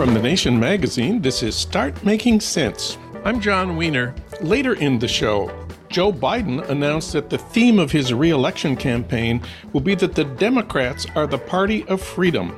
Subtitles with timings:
[0.00, 2.96] From The Nation magazine, this is Start Making Sense.
[3.22, 4.14] I'm Jon Wiener.
[4.40, 5.54] Later in the show,
[5.90, 9.42] Joe Biden announced that the theme of his reelection campaign
[9.74, 12.56] will be that the Democrats are the party of freedom,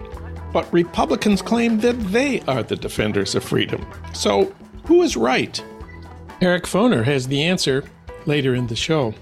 [0.52, 3.84] but Republicans claim that they are the defenders of freedom.
[4.12, 5.60] So, who is right?
[6.40, 7.82] Eric Foner has the answer
[8.24, 9.14] later in the show.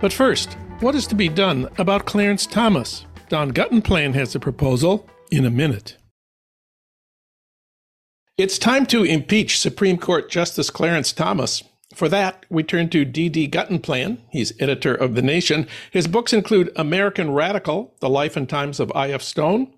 [0.00, 3.06] But first, what is to be done about Clarence Thomas?
[3.28, 5.98] Don Guttenplan has a proposal in a minute.
[8.36, 11.62] It's time to impeach Supreme Court Justice Clarence Thomas.
[11.94, 13.48] For that, we turn to D.D.
[13.48, 14.22] Guttenplan.
[14.32, 15.68] He's editor of The Nation.
[15.92, 19.22] His books include American Radical, The Life and Times of I.F.
[19.22, 19.72] Stone,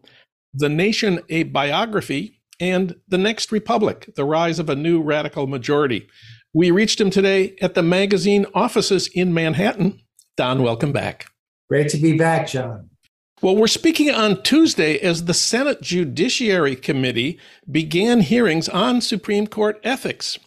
[0.55, 6.09] The Nation, A Biography, and The Next Republic, The Rise of a New Radical Majority.
[6.55, 10.01] We reached him today at the magazine offices in Manhattan.
[10.39, 11.27] Don, welcome back.
[11.69, 12.89] Great to be back, Jon.
[13.43, 17.39] Well, we're speaking on Tuesday as the Senate Judiciary Committee
[17.71, 20.39] began hearings on Supreme Court ethics.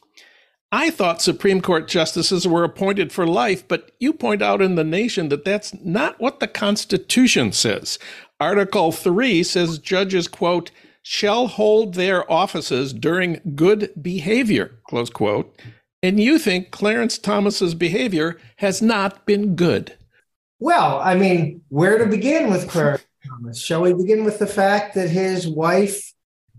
[0.71, 4.83] I thought Supreme Court justices were appointed for life, but you point out in The
[4.83, 7.99] Nation that that's not what the Constitution says.
[8.39, 10.71] Article 3 says judges, quote,
[11.03, 15.55] shall hold their offices during good behavior, close quote.
[16.01, 19.95] And you think Clarence Thomas's behavior has not been good.
[20.59, 23.59] Well, I mean, where to begin with Clarence Thomas?
[23.59, 26.13] Shall we begin with the fact that his wife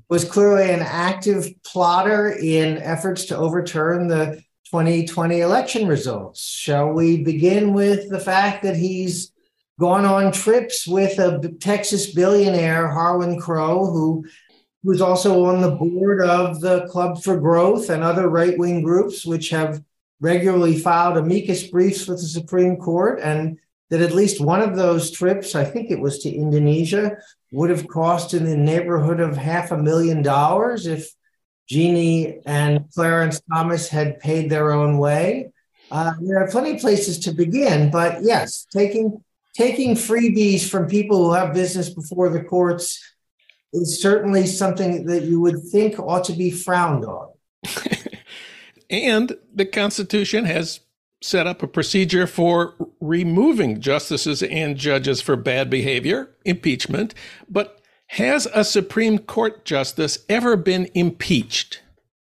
[0.08, 6.42] was clearly an active plotter in efforts to overturn the 2020 election results?
[6.42, 9.32] Shall we begin with the fact that he's
[9.78, 14.24] gone on trips with a Texas billionaire, Harlan Crow, who
[14.82, 19.26] was also on the board of the Club for Growth and other right wing groups,
[19.26, 19.82] which have
[20.20, 23.58] regularly filed amicus briefs with the Supreme Court and
[23.90, 27.18] that at least one of those trips, I think it was to Indonesia,
[27.52, 31.10] would have cost in the neighborhood of half a million dollars if
[31.68, 35.50] Ginni and Clarence Thomas had paid their own way.
[35.90, 39.22] Uh, there are plenty of places to begin, but yes, taking
[39.54, 43.02] taking freebies from people who have business before the courts
[43.72, 47.30] is certainly something that you would think ought to be frowned on.
[48.90, 50.80] and the Constitution has
[51.22, 57.14] set up a procedure for removing justices and judges for bad behavior, impeachment,
[57.48, 61.82] but has a Supreme Court justice ever been impeached?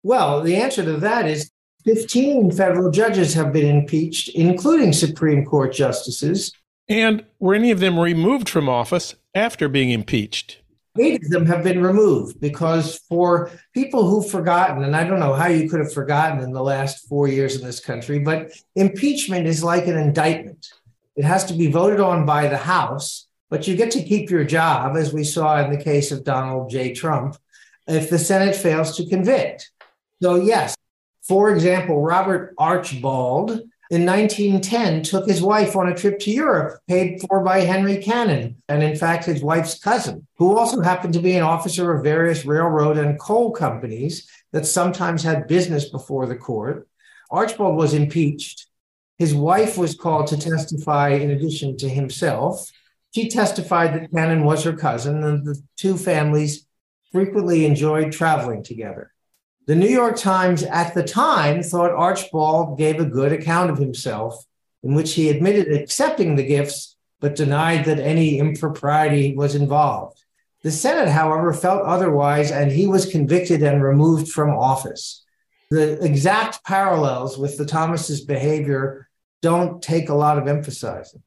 [0.03, 1.51] Well, the answer to that is
[1.85, 6.51] 15 federal judges have been impeached, including Supreme Court justices.
[6.89, 10.61] And were any of them removed from office after being impeached?
[10.99, 15.33] Eight of them have been removed because for people who've forgotten, and I don't know
[15.33, 19.47] how you could have forgotten in the last four years in this country, but impeachment
[19.47, 20.67] is like an indictment.
[21.15, 24.43] It has to be voted on by the House, but you get to keep your
[24.43, 26.93] job, as we saw in the case of Donald J.
[26.93, 27.37] Trump,
[27.87, 29.71] if the Senate fails to convict.
[30.21, 30.75] So, yes,
[31.21, 37.19] for example, Robert Archbald in 1910 took his wife on a trip to Europe, paid
[37.19, 41.35] for by Henry Cannon, and in fact, his wife's cousin, who also happened to be
[41.35, 46.87] an officer of various railroad and coal companies that sometimes had business before the court.
[47.29, 48.67] Archbald was impeached.
[49.17, 52.71] His wife was called to testify in addition to himself.
[53.13, 56.65] She testified that Cannon was her cousin, and the two families
[57.11, 59.11] frequently enjoyed traveling together.
[59.67, 64.43] The New York Times at the time thought Archbald gave a good account of himself,
[64.83, 70.23] in which he admitted accepting the gifts, but denied that any impropriety was involved.
[70.63, 75.23] The Senate, however, felt otherwise, and he was convicted and removed from office.
[75.69, 79.07] The exact parallels with the Thomas's behavior
[79.41, 81.21] don't take a lot of emphasizing.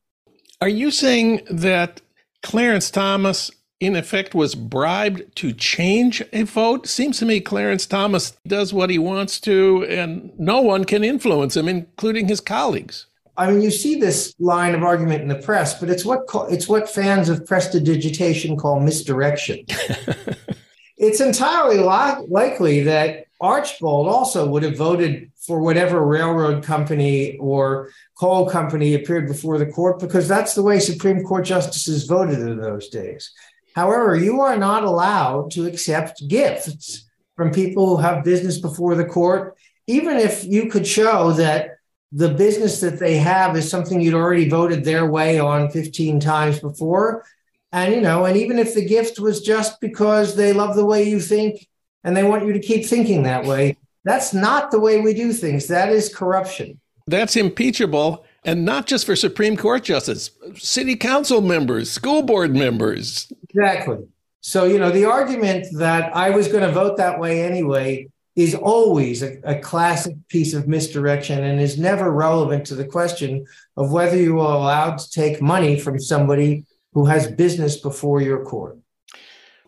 [0.61, 2.01] Are you saying that
[2.43, 3.51] Clarence Thomas
[3.85, 6.87] in effect was bribed to change a vote.
[6.87, 11.57] Seems to me Clarence Thomas does what he wants to, and no one can influence
[11.57, 13.07] him, including his colleagues.
[13.37, 16.69] I mean, you see this line of argument in the press, but it's what it's
[16.69, 19.65] what fans of prestidigitation call misdirection.
[20.97, 27.91] it's entirely li- likely that Archbald also would have voted for whatever railroad company or
[28.19, 32.59] coal company appeared before the court because that's the way Supreme Court justices voted in
[32.59, 33.33] those days.
[33.75, 39.05] However, you are not allowed to accept gifts from people who have business before the
[39.05, 39.57] court,
[39.87, 41.79] even if you could show that
[42.13, 46.61] the business that they have is something you'd already voted their way on 15 times
[46.61, 47.25] before.
[47.73, 51.09] And, you know, and even if the gift was just because they love the way
[51.09, 51.67] you think
[52.05, 55.33] and they want you to keep thinking that way, that's not the way we do
[55.33, 55.67] things.
[55.67, 56.81] That is corruption.
[57.09, 58.25] That's impeachable.
[58.45, 63.99] And not just for Supreme Court justice, city council members, school board members, Exactly.
[64.41, 68.55] So, you know, the argument that I was going to vote that way anyway is
[68.55, 73.47] always a, a, classic piece of misdirection and is never relevant to the question
[73.77, 78.45] of whether you are allowed to take money from somebody who has business before your
[78.45, 78.77] court.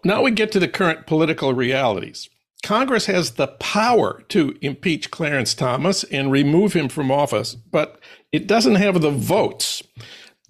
[0.04, 2.28] Now we get to the current political realities.
[2.62, 8.00] Congress has the power to impeach Clarence Thomas and remove him from office, but
[8.32, 9.82] it doesn't have the votes.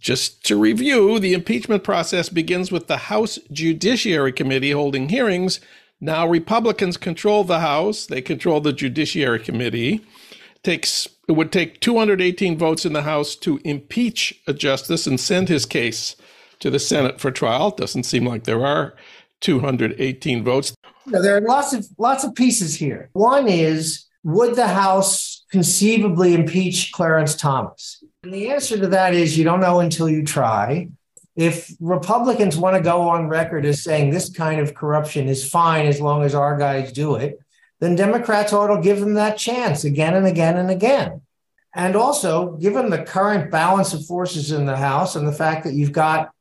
[0.07, 5.59] Just to review, the impeachment process begins with the House Judiciary Committee holding hearings
[6.01, 9.95] now, Republicans control the House, they control the Judiciary Committee.
[9.95, 15.19] It takes it would take 218 votes in the House to impeach a justice and
[15.19, 16.15] send his case
[16.61, 17.71] to the Senate for trial.
[17.71, 18.95] Doesn't seem like there are
[19.41, 20.75] 218 votes.
[21.07, 23.09] No, there are lots of lots of pieces here.
[23.15, 28.05] One is would the House conceivably impeach Clarence Thomas?
[28.27, 30.89] And the answer to that is you don't know until you try
[31.37, 35.87] if Republicans want to go on record as saying this kind of corruption is fine
[35.87, 37.39] as long as our guys do it,
[37.79, 41.21] then Democrats ought to give them that chance again and again and again.
[41.73, 45.75] And also, given the current balance of forces in the House and the fact that
[45.75, 46.33] you've got,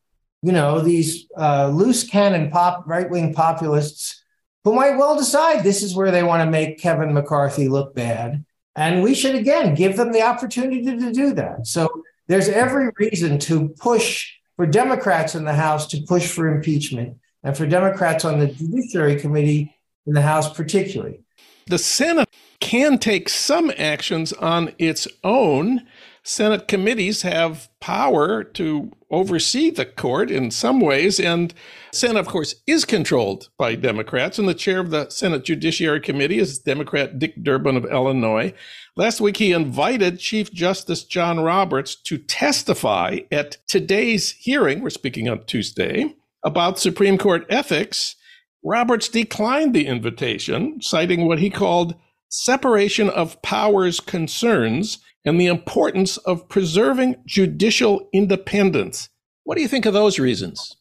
[0.41, 4.23] you know, these uh, loose cannon pop right wing populists
[4.63, 8.43] who might well decide this is where they want to make Kevin McCarthy look bad.
[8.75, 11.65] And we should again give them the opportunity to do that.
[11.67, 17.17] So there's every reason to push for Democrats in the House to push for impeachment
[17.43, 19.75] and for Democrats on the Judiciary Committee
[20.05, 21.19] in the House, particularly.
[21.67, 22.29] The Senate
[22.59, 25.85] can take some actions on its own.
[26.27, 31.53] Senate committees have power to oversee the court in some ways, and
[31.93, 36.39] Senate, of course, is controlled by Democrats, and the chair of the Senate Judiciary Committee
[36.39, 38.51] is Democrat Dick Durbin of Illinois.
[38.95, 45.29] Last week, he invited Chief Justice John Roberts to testify at today's hearing, we're speaking
[45.29, 48.15] on Tuesday, about Supreme Court ethics.
[48.63, 51.93] Roberts declined the invitation, citing what he called
[52.29, 59.09] separation of powers concerns and the importance of preserving judicial independence.
[59.43, 60.77] What do you think of those reasons?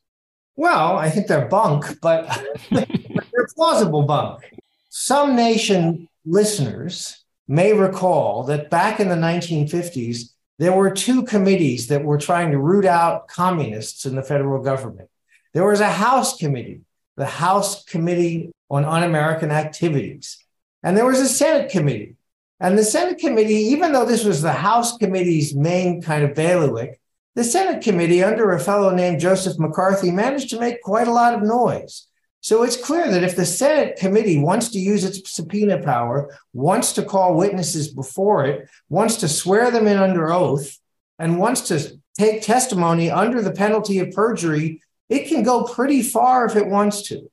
[0.56, 2.26] Well, I think they're bunk, but
[2.70, 4.43] they're plausible bunk.
[4.91, 12.05] Some nation listeners may recall that back in the 1950s, there were two committees that
[12.05, 15.08] were trying to root out communists in the federal government.
[15.52, 16.82] There was a House committee,
[17.17, 20.38] the House Committee on Un American Activities,
[20.82, 22.17] and there was a Senate committee.
[22.61, 27.01] And the Senate committee, even though this was the House committee's main kind of bailiwick,
[27.35, 31.35] the Senate committee, under a fellow named Joseph McCarthy, managed to make quite a lot
[31.35, 32.06] of noise.
[32.41, 36.93] So it's clear that if the Senate committee wants to use its subpoena power, wants
[36.93, 40.79] to call witnesses before it, wants to swear them in under oath,
[41.19, 46.45] and wants to take testimony under the penalty of perjury, it can go pretty far
[46.47, 47.31] if it wants to.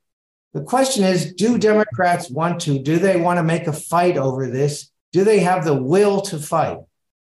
[0.54, 2.78] The question is do Democrats want to?
[2.78, 4.90] Do they want to make a fight over this?
[5.12, 6.78] Do they have the will to fight?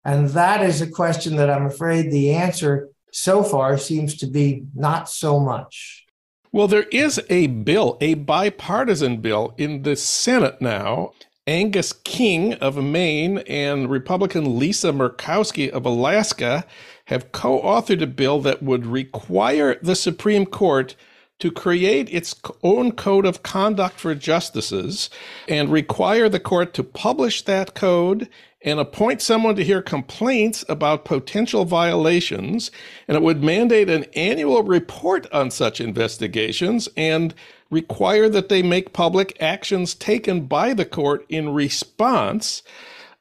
[0.04, 4.66] And that is a question that I'm afraid the answer so far seems to be
[4.76, 6.06] not so much.
[6.52, 11.12] Well, there is a bill, a bipartisan bill in the Senate now.
[11.48, 16.66] Angus King of Maine and Republican Lisa Murkowski of Alaska
[17.06, 20.96] have co authored a bill that would require the Supreme Court
[21.40, 25.10] to create its own code of conduct for justices
[25.48, 28.30] and require the court to publish that code
[28.64, 32.72] and appoint someone to hear complaints about potential violations.
[33.08, 37.34] And it would mandate an annual report on such investigations and
[37.70, 42.64] require that they make public actions taken by the court in response.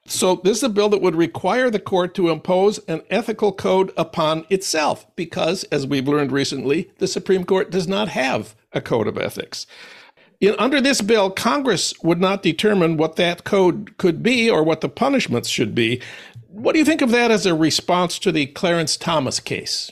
[0.06, 3.90] So, this is a bill that would require the court to impose an ethical code
[3.96, 9.08] upon itself, because, as we've learned recently, the Supreme Court does not have a code
[9.08, 9.66] of ethics.
[10.40, 14.82] In, under this bill, Congress would not determine what that code could be or what
[14.82, 16.02] the punishments should be.
[16.48, 19.90] What do you think of that as a response to the Clarence Thomas case?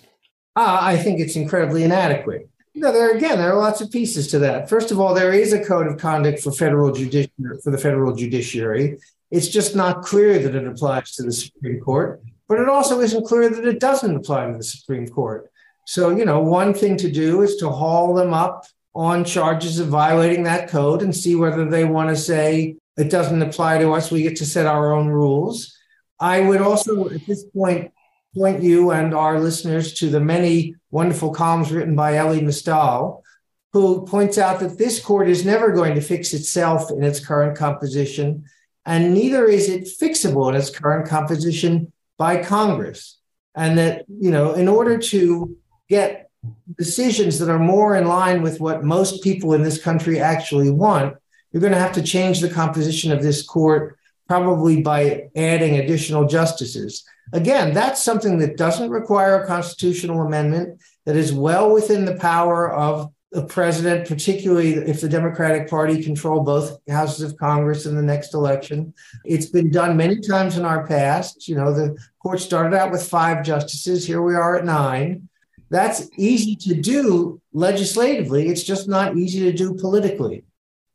[0.54, 2.50] Uh, I think it's incredibly inadequate.
[2.75, 4.69] You there again, there are lots of pieces to that.
[4.69, 8.14] First of all, there is a code of conduct for federal judiciary for the federal
[8.14, 8.99] judiciary.
[9.32, 13.26] It's just not clear that it applies to the Supreme Court, but it also isn't
[13.26, 15.50] clear that it doesn't apply to the Supreme Court.
[15.86, 19.88] So, you know, one thing to do is to haul them up on charges of
[19.88, 24.10] violating that code and see whether they want to say it doesn't apply to us.
[24.10, 25.74] We get to set our own rules.
[26.20, 27.90] I would also, at this point,
[28.36, 33.24] point you and our listeners to the many wonderful columns written by Elie Mystal,
[33.72, 37.56] who points out that this court is never going to fix itself in its current
[37.56, 38.44] composition,
[38.84, 43.18] and neither is it fixable in its current composition by Congress.
[43.54, 45.56] And that, you know, in order to
[45.88, 46.30] get
[46.76, 51.16] decisions that are more in line with what most people in this country actually want,
[51.50, 56.26] you're going to have to change the composition of this court, probably by adding additional
[56.26, 57.04] justices.
[57.32, 62.70] Again, that's something that doesn't require a constitutional amendment, that is well within the power
[62.72, 68.02] of the president, particularly if the Democratic Party control both houses of Congress in the
[68.02, 68.92] next election.
[69.24, 71.48] It's been done many times in our past.
[71.48, 74.06] You know, the court started out with five justices.
[74.06, 75.30] Here we are at nine.
[75.70, 78.48] That's easy to do legislatively.
[78.48, 80.44] It's just not easy to do politically.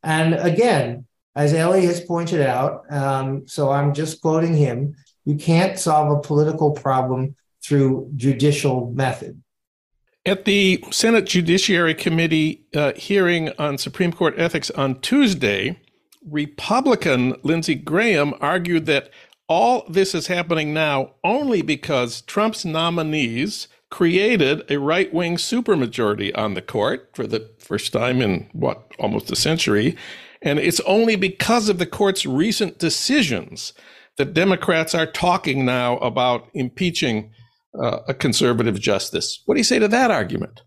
[0.03, 5.79] And again, as Elie has pointed out, um, so I'm just quoting him, you can't
[5.79, 9.41] solve a political problem through judicial method.
[10.27, 15.79] At the Senate Judiciary Committee uh, hearing on Supreme Court ethics on Tuesday,
[16.29, 19.09] Republican Lindsey Graham argued that
[19.47, 26.55] all this is happening now only because Trump's nominees created a right wing supermajority on
[26.55, 29.95] the court for the first time in what, almost a century.
[30.41, 33.71] And it's only because of the court's recent decisions
[34.17, 37.31] that Democrats are talking now about impeaching
[37.79, 39.41] uh, a conservative justice.
[39.45, 40.61] What do you say to that argument?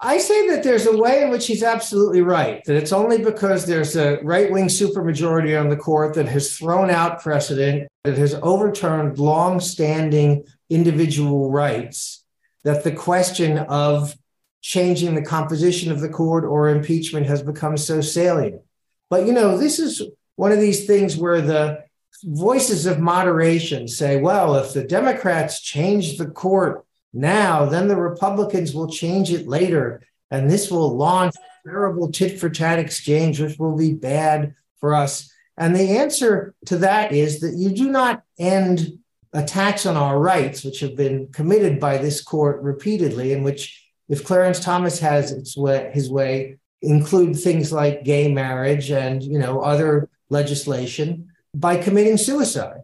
[0.00, 3.64] I say that there's a way in which he's absolutely right, that it's only because
[3.64, 8.34] there's a right wing supermajority on the court that has thrown out precedent, that has
[8.42, 12.24] overturned long standing individual rights,
[12.64, 14.14] that the question of
[14.60, 18.60] changing the composition of the court or impeachment has become so salient.
[19.08, 20.02] But, you know, this is
[20.34, 21.85] one of these things where the
[22.24, 28.74] voices of moderation say, well, if the Democrats change the court now, then the Republicans
[28.74, 30.02] will change it later.
[30.30, 34.94] And this will launch a terrible tit for tat exchange, which will be bad for
[34.94, 35.30] us.
[35.56, 38.98] And the answer to that is that you do not end
[39.32, 44.24] attacks on our rights, which have been committed by this court repeatedly, in which, if
[44.24, 50.08] Clarence Thomas has way, his way, include things like gay marriage and you know other
[50.28, 52.82] legislation by committing suicide.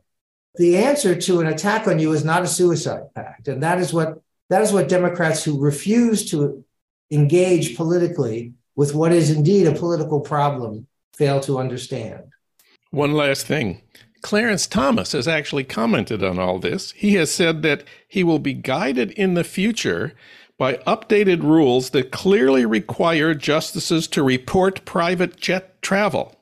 [0.57, 3.49] The answer to an attack on you is not a suicide pact.
[3.49, 6.65] And that is what that is what Democrats who refuse to
[7.11, 12.25] engage politically with what is indeed a political problem fail to understand.
[12.91, 13.83] One last thing.
[14.21, 16.93] Clarence Thomas has actually commented on all this.
[16.93, 20.15] He has said that he will be guided in the future
[20.59, 26.37] by updated rules that clearly require justices to report private jet travel.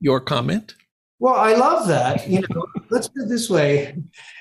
[0.00, 0.74] Your comment?
[1.18, 2.28] Well, I love that.
[2.28, 3.96] You know, let's put it this way.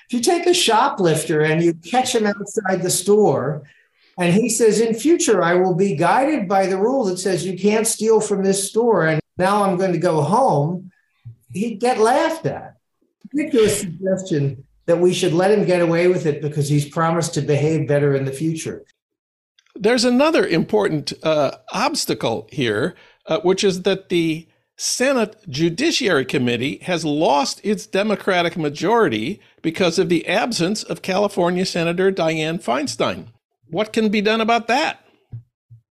[0.08, 3.64] If you take a shoplifter and you catch him outside the store,
[4.18, 7.58] and he says, in future, I will be guided by the rule that says you
[7.58, 10.92] can't steal from this store, and now I'm going to go home,
[11.52, 12.78] he'd get laughed at.
[13.34, 17.42] Ridiculous suggestion that we should let him get away with it because he's promised to
[17.42, 18.84] behave better in the future.
[19.76, 27.06] There's another important uh, obstacle here, uh, which is that the Senate Judiciary Committee has
[27.06, 33.28] lost its Democratic majority because of the absence of California Senator Dianne Feinstein.
[33.70, 35.00] What can be done about that?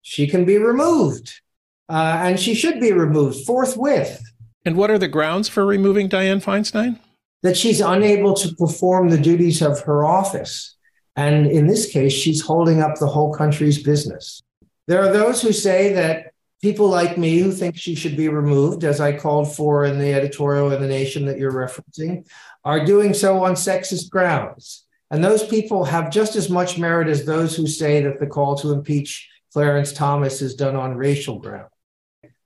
[0.03, 1.41] She can be removed,
[1.89, 4.23] uh, and she should be removed forthwith.
[4.65, 6.99] And what are the grounds for removing Dianne Feinstein?
[7.43, 10.77] That she's unable to perform the duties of her office.
[11.17, 14.43] And in this case, she's holding up the whole country's business.
[14.87, 16.30] There are those who say that
[16.63, 17.59] people like me who mm-hmm.
[17.59, 21.25] think she should be removed, as I called for in the editorial in The Nation
[21.27, 22.27] that you're referencing,
[22.65, 24.85] are doing so on sexist grounds.
[25.11, 28.57] And those people have just as much merit as those who say that the call
[28.59, 31.71] to impeach Clarence Thomas is done on racial grounds.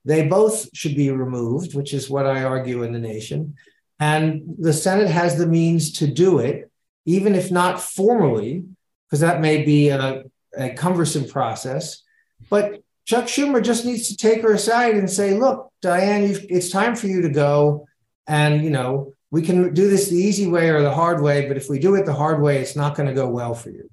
[0.03, 3.55] They both should be removed, which is what I argue in The Nation.
[3.99, 6.71] And the Senate has the means to do it,
[7.05, 8.65] even if not formally,
[9.07, 10.23] because that may be a,
[10.57, 12.01] a cumbersome process.
[12.49, 16.95] But Chuck Schumer just needs to take her aside and say, look, Dianne, it's time
[16.95, 17.87] for you to go.
[18.27, 21.57] And, you know, we can do this the easy way or the hard way, but
[21.57, 23.89] if we do it the hard way, it's not going to go well for you.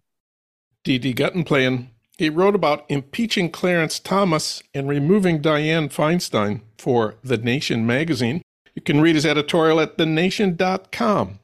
[0.84, 1.14] D.D.
[1.14, 8.42] Guttenplan, he wrote about impeaching Clarence Thomas and removing Dianne Feinstein for The Nation magazine.
[8.74, 11.38] You can read his editorial at thenation.com.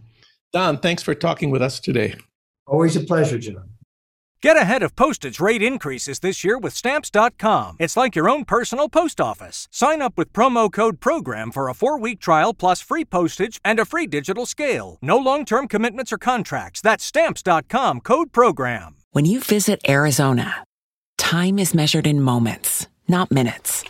[0.52, 2.14] Don, thanks for talking with us today.
[2.66, 3.68] Always a pleasure, John.
[4.40, 7.76] Get ahead of postage rate increases this year with Stamps.com.
[7.80, 9.66] It's like your own personal post office.
[9.72, 13.80] Sign up with promo code PROGRAM for a four week trial plus free postage and
[13.80, 14.96] a free digital scale.
[15.02, 16.80] No long term commitments or contracts.
[16.80, 18.94] That's Stamps.com code PROGRAM.
[19.10, 20.62] When you visit Arizona,
[21.16, 23.82] time is measured in moments, not minutes.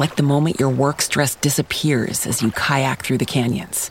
[0.00, 3.90] Like the moment your work stress disappears as you kayak through the canyons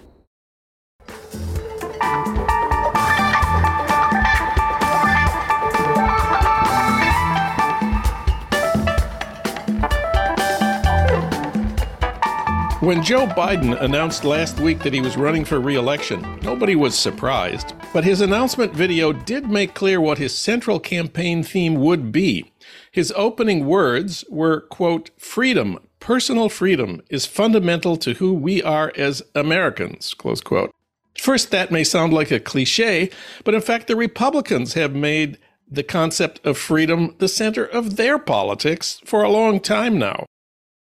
[12.81, 16.97] When Joe Biden announced last week that he was running for re election, nobody was
[16.97, 17.75] surprised.
[17.93, 22.51] But his announcement video did make clear what his central campaign theme would be.
[22.91, 29.21] His opening words were, quote, freedom, personal freedom is fundamental to who we are as
[29.35, 30.73] Americans, close quote.
[31.15, 33.11] First, that may sound like a cliche,
[33.43, 35.37] but in fact, the Republicans have made
[35.69, 40.25] the concept of freedom the center of their politics for a long time now.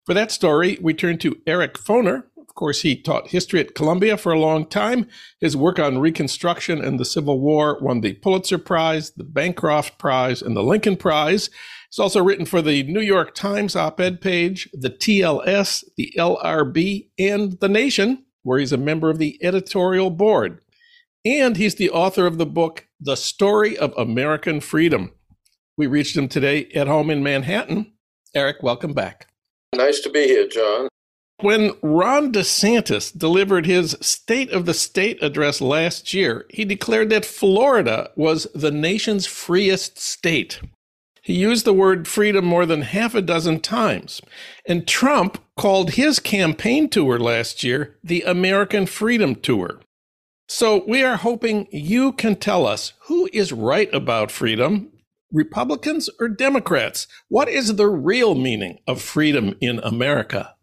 [0.07, 2.25] For that story, we turn to Eric Foner.
[2.38, 5.07] Of course, he taught history at Columbia for a long time.
[5.40, 10.42] His work on Reconstruction and the Civil War won the Pulitzer Prize, the Bancroft Prize,
[10.42, 11.50] and the Lincoln Prize.
[11.90, 17.11] He's also written for the New York Times op ed page, the TLS, the LRB,
[17.19, 20.61] and The Nation, where he's a member of the editorial board.
[21.25, 25.12] And he's the author of the book, The Story of American Freedom.
[25.76, 27.92] We reached him today at home in Manhattan.
[28.35, 29.29] Eric, welcome back.
[29.75, 30.89] Nice to be here, John.
[31.41, 37.25] When Ron DeSantis delivered his State of the State address last year, he declared that
[37.25, 40.61] Florida was the nation's freest state.
[41.23, 44.21] He used the word freedom more than half a dozen times.
[44.67, 49.81] And Trump called his campaign tour last year the American Freedom Tour.
[50.49, 54.91] So we are hoping you can tell us who is right about freedom
[55.32, 57.06] Republicans or Democrats?
[57.28, 60.54] What is the real meaning of freedom in America?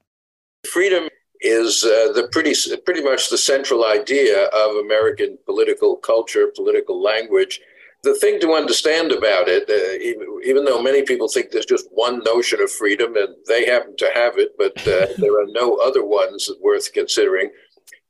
[0.71, 1.07] Freedom
[1.41, 2.53] is uh, the pretty
[2.86, 7.62] pretty much the central idea of American political culture, political language.
[8.03, 11.88] The thing to understand about it, uh, even, even, though many people think there's just
[11.91, 15.77] one notion of freedom and they happen to have it, but uh, there are no
[15.77, 17.49] other ones worth considering.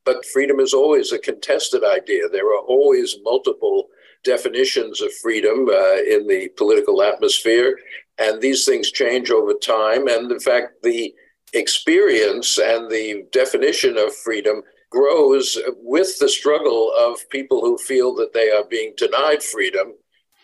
[0.03, 2.29] But freedom is always a contested idea.
[2.29, 3.87] There are always multiple
[4.33, 7.69] definitions of freedom uh, in the political atmosphere,
[8.17, 10.03] and these things change over time.
[10.07, 11.13] And in fact, the
[11.53, 14.57] experience and the definition of freedom
[14.89, 15.57] grows
[15.93, 19.87] with the struggle of people who feel that they are being denied freedom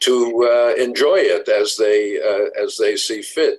[0.08, 0.15] to
[0.54, 2.00] uh, enjoy it as they
[2.32, 3.56] uh, as they see fit.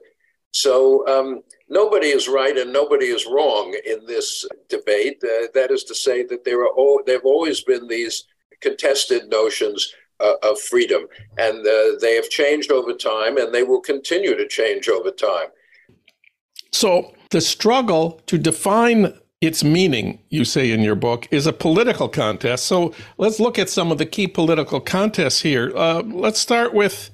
[0.64, 0.74] So
[1.14, 1.28] um,
[1.68, 4.28] nobody is right and nobody is wrong in this
[4.68, 5.18] debate.
[5.24, 8.16] Uh, that is to say that there are all, there have always been these
[8.60, 11.07] contested notions uh, of freedom.
[11.38, 15.48] And uh, they have changed over time and they will continue to change over time.
[16.72, 22.09] So, the struggle to define its meaning, you say in your book, is a political
[22.09, 22.66] contest.
[22.66, 25.72] So, let's look at some of the key political contests here.
[25.77, 27.11] Uh, let's start with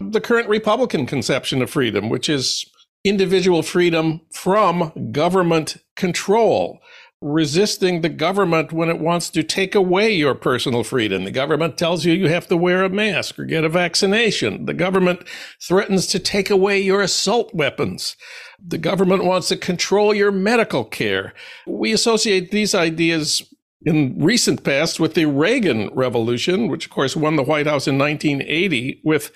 [0.00, 2.64] the current Republican conception of freedom, which is
[3.04, 6.80] individual freedom from government control
[7.20, 11.24] resisting the government when it wants to take away your personal freedom.
[11.24, 14.66] The government tells you you have to wear a mask or get a vaccination.
[14.66, 15.26] The government
[15.60, 18.16] threatens to take away your assault weapons.
[18.64, 21.34] The government wants to control your medical care.
[21.66, 23.42] We associate these ideas
[23.82, 27.98] in recent past with the Reagan Revolution, which of course won the White House in
[27.98, 29.32] 1980 with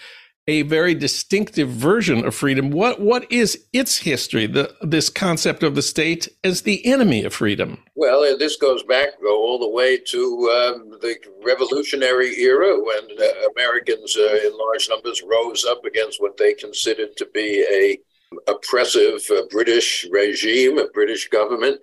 [0.48, 2.70] a very distinctive version of freedom.
[2.70, 4.46] What what is its history?
[4.46, 7.82] The this concept of the state as the enemy of freedom.
[7.94, 10.18] Well, this goes back all the way to
[10.50, 16.36] um, the Revolutionary era when uh, Americans, uh, in large numbers, rose up against what
[16.36, 17.98] they considered to be a
[18.50, 21.80] oppressive uh, British regime, a British government.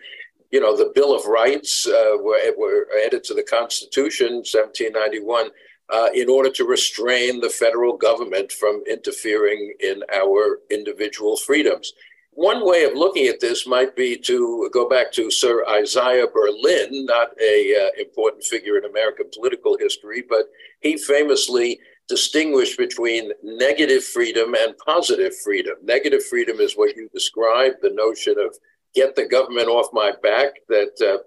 [0.51, 5.51] You know, the Bill of Rights uh, were, were added to the Constitution, 1791
[5.91, 11.93] uh, in order to restrain the federal government from interfering in our individual freedoms.
[12.31, 17.05] One way of looking at this might be to go back to Sir Isaiah Berlin,
[17.05, 20.45] not a uh, important figure in American political history, but
[20.79, 25.75] he famously distinguished between negative freedom and positive freedom.
[25.83, 28.55] Negative freedom is what you described, the notion of
[28.95, 31.17] get the government off my back, that uh,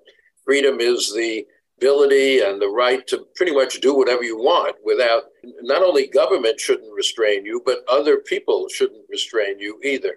[0.44, 1.46] freedom is the
[1.82, 5.24] ability and the right to pretty much do whatever you want without
[5.62, 10.14] not only government shouldn't restrain you, but other people shouldn't restrain you either.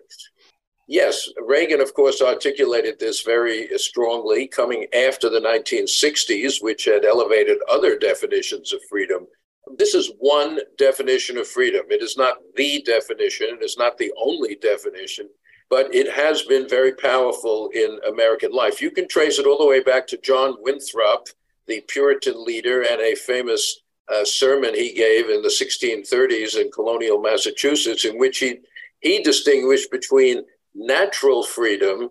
[0.87, 7.57] Yes, Reagan, of course, articulated this very strongly coming after the 1960s, which had elevated
[7.67, 9.25] other definitions of freedom.
[9.79, 11.85] This is one definition of freedom.
[11.89, 15.27] It is not the definition, it is not the only definition,
[15.71, 18.79] but it has been very powerful in American life.
[18.79, 21.27] You can trace it all the way back to John Winthrop,
[21.67, 27.19] the Puritan leader and a famous a sermon he gave in the 1630s in colonial
[27.19, 28.59] Massachusetts, in which he,
[28.99, 30.43] he distinguished between
[30.75, 32.09] natural freedom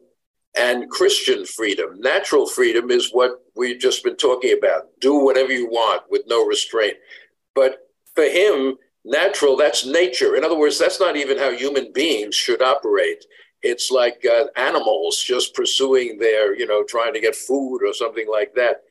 [0.57, 2.01] and Christian freedom.
[2.01, 6.47] Natural freedom is what we've just been talking about do whatever you want with no
[6.47, 6.97] restraint.
[7.55, 7.79] But
[8.15, 10.37] for him, natural, that's nature.
[10.37, 13.25] In other words, that's not even how human beings should operate.
[13.63, 18.27] It's like uh, animals just pursuing their, you know, trying to get food or something
[18.31, 18.83] like that.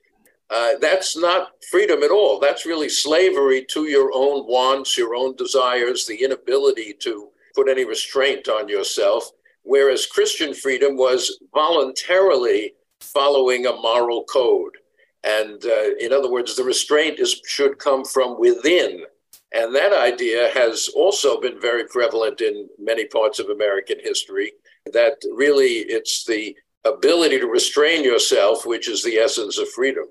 [0.50, 2.40] Uh, that's not freedom at all.
[2.40, 7.86] That's really slavery to your own wants, your own desires, the inability to put any
[7.86, 9.30] restraint on yourself.
[9.64, 14.74] Whereas Christian freedom was voluntarily following a moral code.
[15.24, 19.04] And uh, in other words, the restraint is, should come from within.
[19.54, 24.52] And that idea has also been very prevalent in many parts of American history
[24.92, 30.06] that really it's the ability to restrain yourself, which is the essence of freedom.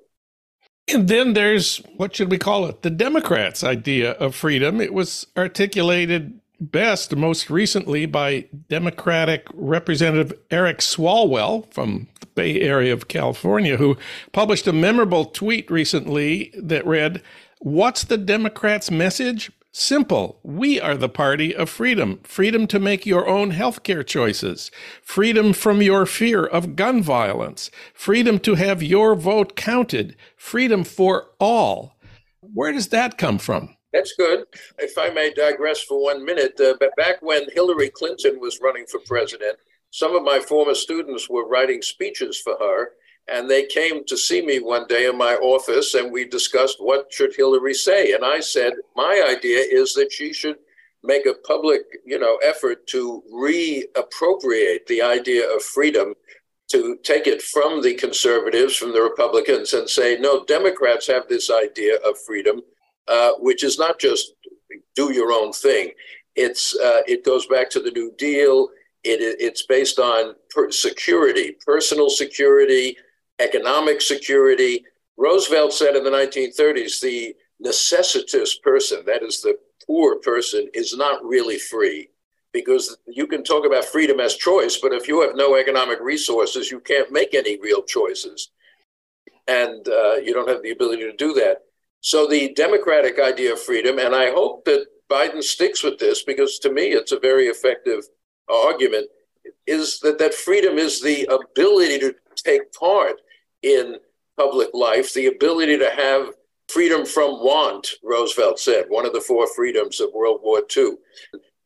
[0.88, 2.82] And then there's what should we call it?
[2.82, 4.80] The Democrats' idea of freedom.
[4.80, 12.92] It was articulated best most recently by Democratic Representative Eric Swalwell from the Bay Area
[12.92, 13.96] of California, who
[14.32, 17.22] published a memorable tweet recently that read,
[17.60, 19.50] What's the Democrats' message?
[19.74, 20.38] Simple.
[20.42, 22.20] We are the party of freedom.
[22.24, 24.70] Freedom to make your own healthcare choices.
[25.00, 27.70] Freedom from your fear of gun violence.
[27.94, 30.14] Freedom to have your vote counted.
[30.36, 31.96] Freedom for all.
[32.40, 33.74] Where does that come from?
[33.94, 34.44] That's good.
[34.78, 39.00] If I may digress for one minute, uh, back when Hillary Clinton was running for
[39.06, 39.56] president,
[39.90, 42.90] some of my former students were writing speeches for her
[43.28, 47.12] and they came to see me one day in my office and we discussed what
[47.12, 48.12] should Hillary say.
[48.12, 50.56] And I said, my idea is that she should
[51.04, 56.14] make a public, you know, effort to reappropriate the idea of freedom
[56.70, 61.50] to take it from the conservatives, from the Republicans, and say, no, Democrats have this
[61.50, 62.62] idea of freedom,
[63.08, 64.32] uh, which is not just
[64.96, 65.90] do your own thing.
[66.34, 68.68] It's uh, it goes back to the New Deal.
[69.04, 72.96] It, it's based on per- security, personal security,
[73.38, 74.84] economic security.
[75.16, 81.24] Roosevelt said in the 1930s the necessitous person, that is the poor person, is not
[81.24, 82.08] really free
[82.52, 86.70] because you can talk about freedom as choice, but if you have no economic resources,
[86.70, 88.50] you can't make any real choices.
[89.48, 91.58] And uh, you don't have the ability to do that.
[92.00, 96.58] So the democratic idea of freedom, and I hope that Biden sticks with this because
[96.60, 98.04] to me it's a very effective
[98.48, 99.06] argument,
[99.66, 103.20] is that that freedom is the ability to take part
[103.62, 103.96] in
[104.36, 106.32] public life, the ability to have
[106.68, 110.94] freedom from want, Roosevelt said, one of the four freedoms of World War II.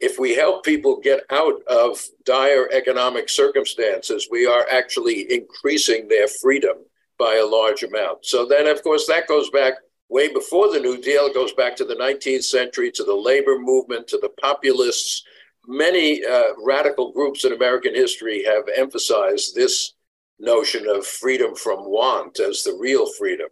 [0.00, 6.28] If we help people get out of dire economic circumstances, we are actually increasing their
[6.28, 6.76] freedom
[7.18, 8.26] by a large amount.
[8.26, 9.74] So then, of course, that goes back
[10.08, 11.26] way before the New Deal.
[11.26, 15.22] It goes back to the 19th century, to the labor movement, to the populists.
[15.66, 19.94] Many uh, radical groups in American history have emphasized this
[20.38, 23.48] notion of freedom from want as the real freedom.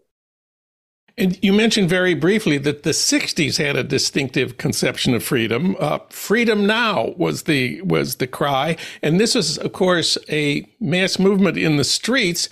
[1.16, 5.76] And you mentioned very briefly that the '60s had a distinctive conception of freedom.
[5.78, 11.18] Uh, freedom now was the was the cry, and this was, of course, a mass
[11.18, 12.48] movement in the streets.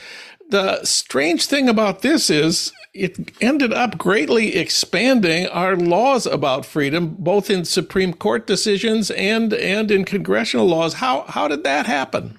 [0.51, 7.16] The strange thing about this is it ended up greatly expanding our laws about freedom,
[7.18, 10.95] both in Supreme Court decisions and and in congressional laws.
[10.95, 12.38] How how did that happen?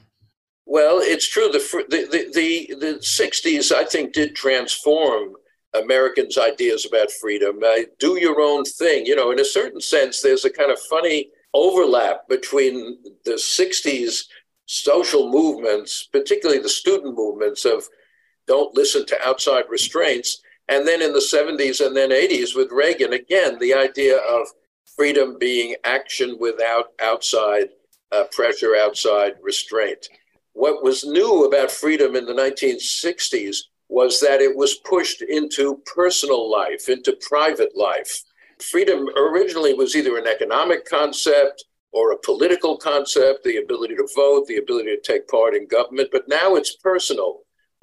[0.66, 1.50] Well, it's true.
[1.50, 5.34] The, the, the, the, 60s, I think, did transform
[5.74, 7.60] Americans' ideas about freedom.
[7.66, 9.06] Uh, do your own thing.
[9.06, 14.24] You know, in a certain sense, there's a kind of funny overlap between the 60s
[14.66, 17.84] social movements, particularly the student movements of
[18.48, 20.42] don't listen to outside restraints.
[20.70, 24.48] And then in the 70s and then 80s with Reagan, again, the idea of
[24.96, 27.70] freedom being action without outside
[28.12, 30.08] uh, pressure, outside restraint.
[30.54, 33.58] What was new about freedom in the 1960s
[33.90, 38.24] was that it was pushed into personal life, into private life.
[38.60, 44.48] Freedom originally was either an economic concept or a political concept, the ability to vote,
[44.48, 47.42] the ability to take part in government, but now it's personal.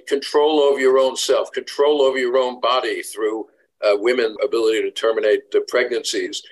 [0.09, 3.47] Control over your own self, control over your own body through
[3.85, 6.43] uh, women's ability to terminate uh, pregnancies.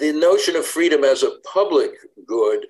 [0.00, 1.90] The notion of freedom as a public
[2.26, 2.66] good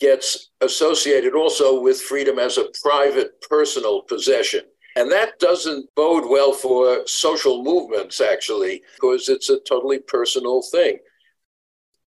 [0.00, 4.62] gets associated also with freedom as a private personal possession.
[4.96, 10.98] And that doesn't bode well for social movements, actually, because it's a totally personal thing.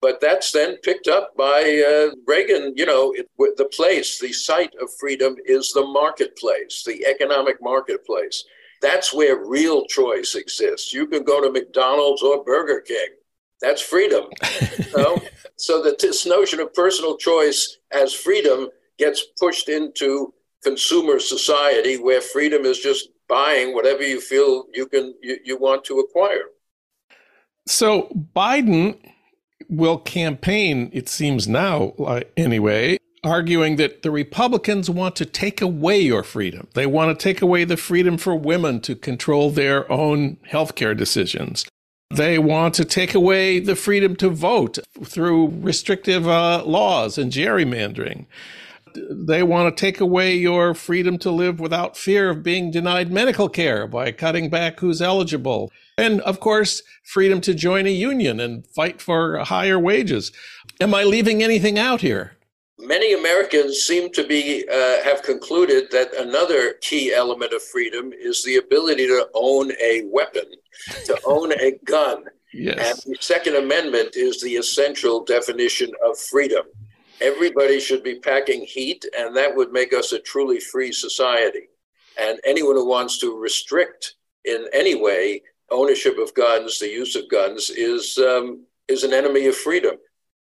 [0.02, 2.74] But that's then picked up by uh, Reagan.
[2.76, 8.44] You know, it, the place, the site of freedom is the marketplace, the economic marketplace.
[8.82, 10.92] That's where real choice exists.
[10.92, 13.10] You can go to McDonald's or Burger King.
[13.62, 14.26] That's freedom.
[14.78, 15.22] you know?
[15.62, 22.22] So that this notion of personal choice as freedom gets pushed into consumer society where
[22.22, 26.46] freedom is just buying whatever you feel you can you, you want to acquire.
[27.68, 28.98] So Biden
[29.70, 36.00] will campaign, it seems now, uh, anyway, arguing that the Republicans want to take away
[36.02, 36.68] your freedom.
[36.74, 41.66] They want to take away the freedom for women to control their own healthcare decisions.
[42.14, 48.26] They want to take away the freedom to vote through restrictive uh, laws and gerrymandering.
[48.94, 53.48] They want to take away your freedom to live without fear of being denied medical
[53.48, 55.72] care by cutting back who's eligible.
[55.98, 60.34] And of course, freedom to join a union and fight for higher wages.
[60.82, 62.36] Am I leaving anything out here?
[62.78, 68.44] Many Americans seem to be uh, have concluded that another key element of freedom is
[68.44, 70.46] the ability to own a weapon,
[71.06, 72.26] to own a gun.
[72.54, 73.06] Yes.
[73.06, 76.66] And the Second Amendment is the essential definition of freedom.
[77.22, 81.70] Everybody should be packing heat, and that would make us a truly free society.
[82.20, 84.16] And anyone who wants to restrict
[84.46, 89.48] in any way ownership of guns, the use of guns, is um, is an enemy
[89.48, 89.96] of freedom.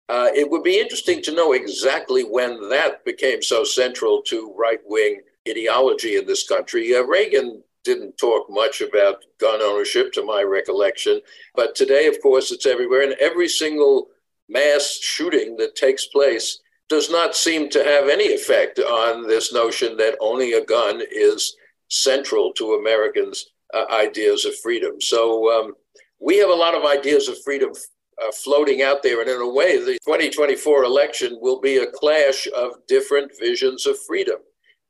[0.09, 4.79] Uh, it would be interesting to know exactly when that became so central to right
[4.85, 5.19] wing
[5.49, 6.95] ideology in this country.
[6.95, 11.21] Uh, Reagan didn't talk much about gun ownership, to my recollection,
[11.55, 14.09] but today, of course, it's everywhere, and every single
[14.49, 19.95] mass shooting that takes place does not seem to have any effect on this notion
[19.97, 21.55] that owning a gun is
[21.89, 24.99] central to Americans' uh, ideas of freedom.
[24.99, 25.73] So um,
[26.19, 29.21] we have a lot of ideas of freedom uh, floating out there.
[29.21, 33.97] And in a way, the 2024 election will be a clash of different visions of
[33.99, 34.37] freedom.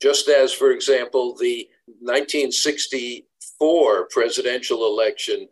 [0.02, 5.48] Just as, for example, the 1964 presidential election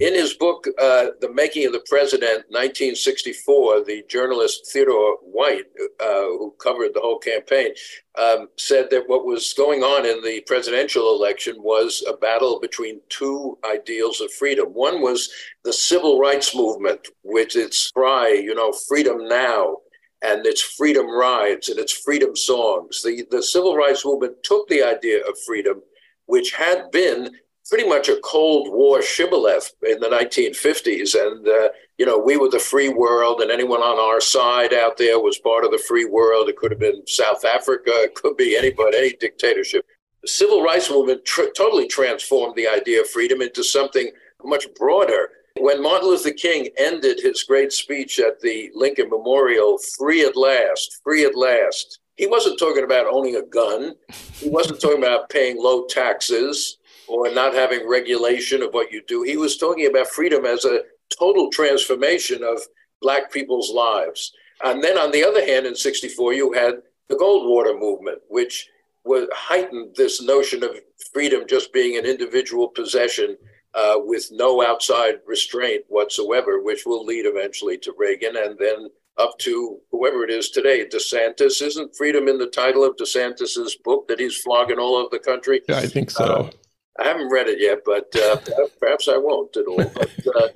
[0.00, 5.64] in his book, uh, The Making of the President, 1964, the journalist Theodore White,
[6.00, 7.72] uh, who covered the whole campaign,
[8.18, 13.00] um, said that what was going on in the presidential election was a battle between
[13.08, 14.68] two ideals of freedom.
[14.68, 15.30] One was
[15.64, 19.76] the civil rights movement, with its cry, you know, freedom now,
[20.22, 23.02] and its freedom rides and its freedom songs.
[23.02, 25.82] The, the civil rights movement took the idea of freedom,
[26.26, 27.30] which had been
[27.68, 31.14] pretty much a Cold War shibboleth in the 1950s.
[31.14, 34.96] And, uh, you know, we were the free world, and anyone on our side out
[34.96, 36.48] there was part of the free world.
[36.48, 39.84] It could have been South Africa, it could be anybody, any dictatorship.
[40.22, 44.10] The civil rights movement tr- totally transformed the idea of freedom into something
[44.44, 45.30] much broader.
[45.58, 51.00] When Martin Luther King ended his great speech at the Lincoln Memorial, free at last,
[51.02, 53.94] free at last, he wasn't talking about owning a gun.
[54.34, 59.22] He wasn't talking about paying low taxes or not having regulation of what you do.
[59.22, 60.82] He was talking about freedom as a
[61.18, 62.60] total transformation of
[63.00, 64.32] Black people's lives.
[64.62, 66.74] And then on the other hand, in 64, you had
[67.08, 68.68] the Goldwater movement, which
[69.04, 70.70] was heightened this notion of
[71.12, 73.36] freedom just being an individual possession
[73.76, 79.38] uh, with no outside restraint whatsoever, which will lead eventually to Reagan and then up
[79.38, 80.86] to whoever it is today.
[80.86, 85.18] DeSantis isn't freedom in the title of DeSantis's book that he's flogging all over the
[85.18, 85.60] country.
[85.68, 86.24] Yeah, I think so.
[86.24, 86.50] Uh,
[86.98, 88.36] I haven't read it yet, but uh,
[88.80, 89.84] perhaps I won't at all.
[89.94, 90.48] But uh,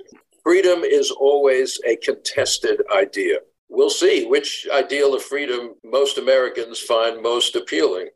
[0.43, 3.37] freedom is always a contested idea.
[3.69, 8.09] We'll see which ideal of freedom most Americans find most appealing.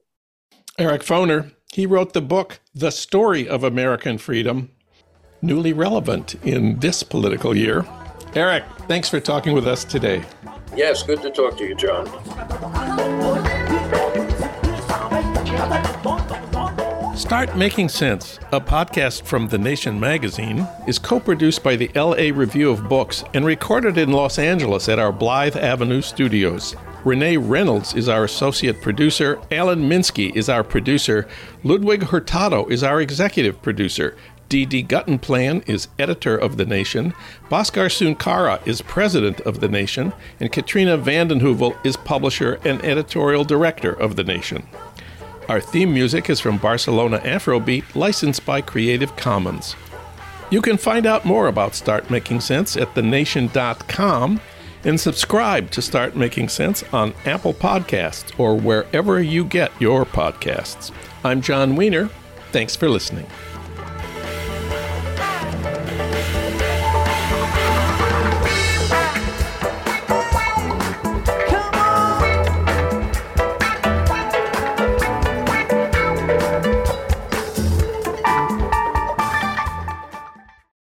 [0.77, 4.71] Eric Foner, he wrote the book, The Story of American Freedom,
[5.45, 7.85] newly relevant in this political year.
[8.33, 10.23] Eric, thanks for talking with us today.
[10.75, 12.05] Yes, good to talk to you, John.
[17.15, 22.37] Start Making Sense, a podcast from The Nation magazine, is co produced by the LA
[22.37, 26.75] Review of Books and recorded in Los Angeles at our Blythe Avenue studios.
[27.05, 31.27] Renee Reynolds is our associate producer, Alan Minsky is our producer,
[31.63, 34.17] Ludwig Hurtado is our executive producer,
[34.49, 37.13] Dee Guttenplan is editor of The Nation,
[37.49, 43.43] Bhaskar Sunkara is president of The Nation, and Katrina vanden Heuvel is publisher and editorial
[43.43, 44.67] director of The Nation.
[45.49, 49.75] Our theme music is from Barcelona Afrobeat, licensed by Creative Commons.
[50.49, 54.41] You can find out more about Start Making Sense at thenation.com
[54.83, 60.91] and subscribe to Start Making Sense on Apple Podcasts or wherever you get your podcasts.
[61.23, 62.09] I'm Jon Wiener.
[62.51, 63.25] Thanks for listening.